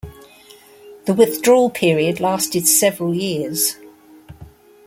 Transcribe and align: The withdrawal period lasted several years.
The 1.05 1.13
withdrawal 1.13 1.69
period 1.69 2.19
lasted 2.19 2.65
several 2.67 3.13
years. 3.13 3.75